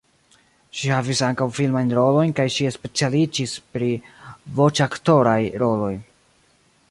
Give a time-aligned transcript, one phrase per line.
[0.77, 3.91] Ŝi havis ankaŭ filmajn rolojn kaj ŝi specialiĝis pri
[4.61, 5.93] voĉaktoraj roloj.